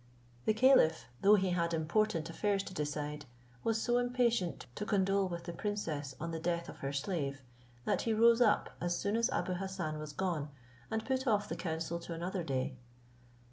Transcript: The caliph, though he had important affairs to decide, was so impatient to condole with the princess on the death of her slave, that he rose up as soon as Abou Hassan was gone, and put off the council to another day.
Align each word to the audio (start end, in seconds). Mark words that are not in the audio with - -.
The 0.45 0.55
caliph, 0.55 1.05
though 1.21 1.35
he 1.35 1.51
had 1.51 1.75
important 1.75 2.27
affairs 2.27 2.63
to 2.63 2.73
decide, 2.73 3.25
was 3.63 3.79
so 3.79 3.99
impatient 3.99 4.65
to 4.73 4.83
condole 4.83 5.29
with 5.29 5.43
the 5.43 5.53
princess 5.53 6.15
on 6.19 6.31
the 6.31 6.39
death 6.39 6.67
of 6.69 6.77
her 6.79 6.91
slave, 6.91 7.43
that 7.85 8.01
he 8.01 8.11
rose 8.13 8.41
up 8.41 8.71
as 8.81 8.97
soon 8.97 9.15
as 9.15 9.29
Abou 9.31 9.53
Hassan 9.53 9.99
was 9.99 10.13
gone, 10.13 10.49
and 10.89 11.05
put 11.05 11.27
off 11.27 11.47
the 11.47 11.55
council 11.55 11.99
to 11.99 12.15
another 12.15 12.41
day. 12.43 12.77